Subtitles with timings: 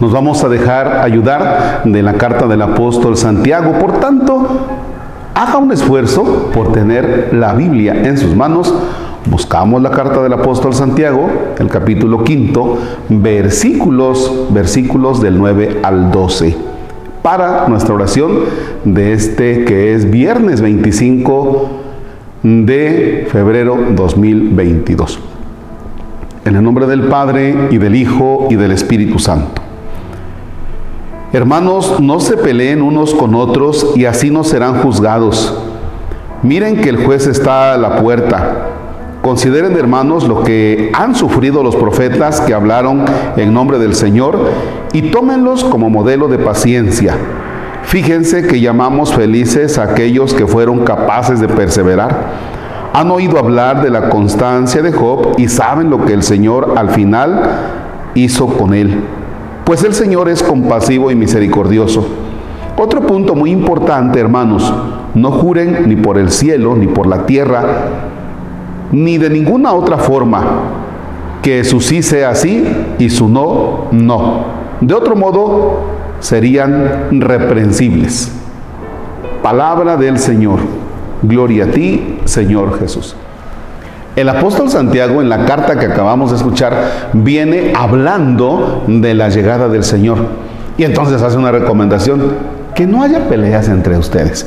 [0.00, 3.80] Nos vamos a dejar ayudar de la carta del apóstol Santiago.
[3.80, 4.46] Por tanto,
[5.34, 8.72] haga un esfuerzo por tener la Biblia en sus manos.
[9.26, 16.56] Buscamos la carta del apóstol Santiago, el capítulo quinto, versículos, versículos del 9 al 12,
[17.20, 18.30] para nuestra oración
[18.84, 21.70] de este que es viernes 25
[22.44, 25.18] de febrero 2022.
[26.44, 29.67] En el nombre del Padre y del Hijo y del Espíritu Santo.
[31.30, 35.54] Hermanos, no se peleen unos con otros y así no serán juzgados.
[36.42, 38.68] Miren que el juez está a la puerta.
[39.20, 43.04] Consideren, hermanos, lo que han sufrido los profetas que hablaron
[43.36, 44.38] en nombre del Señor
[44.94, 47.14] y tómenlos como modelo de paciencia.
[47.82, 52.24] Fíjense que llamamos felices a aquellos que fueron capaces de perseverar.
[52.94, 56.88] Han oído hablar de la constancia de Job y saben lo que el Señor al
[56.88, 57.42] final
[58.14, 59.02] hizo con él
[59.68, 62.08] pues el Señor es compasivo y misericordioso.
[62.78, 64.72] Otro punto muy importante, hermanos,
[65.14, 67.66] no juren ni por el cielo, ni por la tierra,
[68.92, 70.42] ni de ninguna otra forma,
[71.42, 72.66] que su sí sea sí
[72.98, 74.44] y su no, no.
[74.80, 75.80] De otro modo,
[76.20, 78.32] serían reprensibles.
[79.42, 80.60] Palabra del Señor.
[81.22, 83.14] Gloria a ti, Señor Jesús.
[84.18, 89.68] El apóstol Santiago en la carta que acabamos de escuchar viene hablando de la llegada
[89.68, 90.18] del Señor.
[90.76, 92.32] Y entonces hace una recomendación,
[92.74, 94.44] que no haya peleas entre ustedes.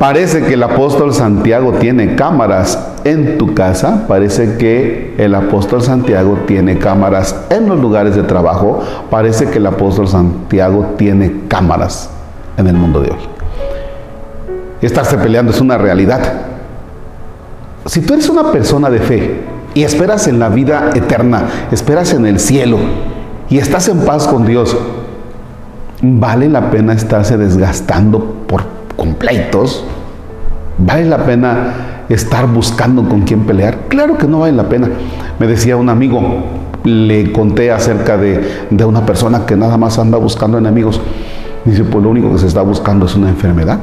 [0.00, 6.38] Parece que el apóstol Santiago tiene cámaras en tu casa, parece que el apóstol Santiago
[6.44, 8.80] tiene cámaras en los lugares de trabajo,
[9.10, 12.10] parece que el apóstol Santiago tiene cámaras
[12.56, 13.20] en el mundo de hoy.
[14.82, 16.57] Estarse peleando es una realidad.
[17.88, 19.40] Si tú eres una persona de fe
[19.72, 22.76] y esperas en la vida eterna, esperas en el cielo
[23.48, 24.76] y estás en paz con Dios,
[26.02, 29.84] ¿vale la pena estarse desgastando por completos?
[30.76, 33.78] ¿Vale la pena estar buscando con quién pelear?
[33.88, 34.90] Claro que no vale la pena.
[35.38, 36.20] Me decía un amigo,
[36.84, 41.00] le conté acerca de, de una persona que nada más anda buscando enemigos.
[41.64, 43.80] Dice, pues lo único que se está buscando es una enfermedad,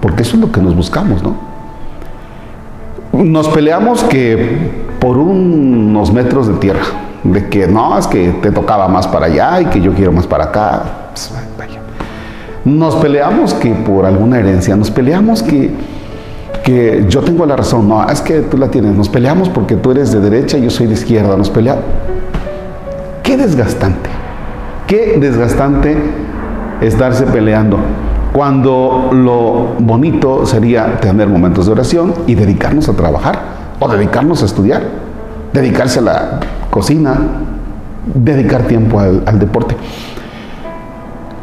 [0.00, 1.53] porque eso es lo que nos buscamos, ¿no?
[3.22, 6.84] Nos peleamos que por unos metros de tierra,
[7.22, 10.26] de que no, es que te tocaba más para allá y que yo quiero más
[10.26, 10.82] para acá.
[11.10, 11.32] Pues,
[12.64, 15.70] nos peleamos que por alguna herencia, nos peleamos que,
[16.62, 19.90] que yo tengo la razón, no, es que tú la tienes, nos peleamos porque tú
[19.90, 21.84] eres de derecha y yo soy de izquierda, nos peleamos.
[23.22, 24.08] Qué desgastante,
[24.86, 25.96] qué desgastante
[26.80, 27.78] estarse peleando
[28.34, 33.38] cuando lo bonito sería tener momentos de oración y dedicarnos a trabajar
[33.78, 34.82] o dedicarnos a estudiar,
[35.52, 37.16] dedicarse a la cocina,
[38.12, 39.76] dedicar tiempo al, deporte.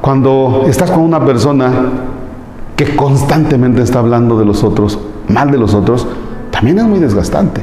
[0.02, 1.72] Cuando estás con una persona
[2.76, 5.00] que constantemente está hablando de los otros,
[5.30, 6.06] mal de los otros,
[6.50, 7.62] también es muy desgastante.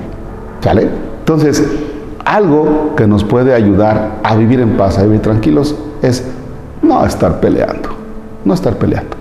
[0.63, 0.89] ¿Sale?
[1.19, 1.63] Entonces,
[2.25, 6.25] algo que nos puede ayudar a vivir en paz, a vivir tranquilos, es
[6.81, 7.91] no estar peleando,
[8.47, 9.18] no estar peleando.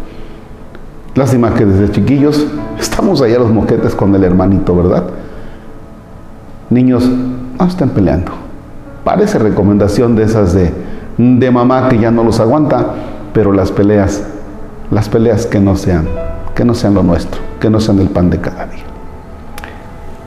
[1.18, 2.46] Lástima que desde chiquillos
[2.80, 5.06] estamos allá los moquetes con el hermanito, ¿verdad?
[6.70, 7.10] Niños,
[7.60, 8.34] no estén peleando.
[9.04, 10.72] Parece recomendación de esas de,
[11.18, 12.94] de mamá que ya no los aguanta,
[13.34, 14.28] pero las peleas,
[14.92, 16.08] las peleas que no sean,
[16.54, 18.84] que no sean lo nuestro, que no sean el pan de cada día.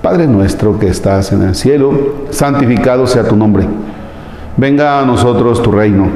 [0.02, 1.92] Padre nuestro que estás en el cielo,
[2.30, 3.64] santificado sea tu nombre.
[4.56, 6.08] Venga a nosotros tu reino.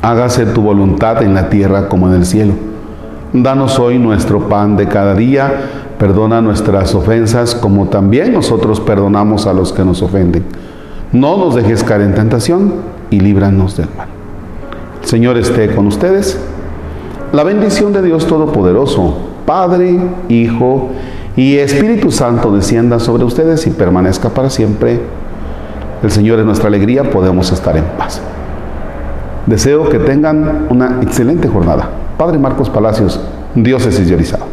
[0.00, 2.69] Hágase tu voluntad en la tierra como en el cielo.
[3.32, 5.52] Danos hoy nuestro pan de cada día,
[6.00, 10.42] perdona nuestras ofensas como también nosotros perdonamos a los que nos ofenden.
[11.12, 12.72] No nos dejes caer en tentación
[13.08, 14.08] y líbranos del mal.
[15.00, 16.40] El Señor esté con ustedes.
[17.32, 20.88] La bendición de Dios Todopoderoso, Padre, Hijo
[21.36, 24.98] y Espíritu Santo descienda sobre ustedes y permanezca para siempre.
[26.02, 28.20] El Señor es nuestra alegría, podemos estar en paz.
[29.46, 31.99] Deseo que tengan una excelente jornada.
[32.20, 33.18] Padre Marcos Palacios,
[33.54, 34.44] Diócesis de Orizaba.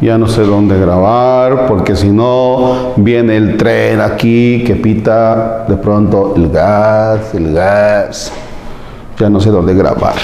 [0.00, 5.76] ya no sé dónde grabar, porque si no viene el tren aquí que pita de
[5.76, 8.32] pronto el gas, el gas
[9.18, 10.14] ya no sé dónde grabar.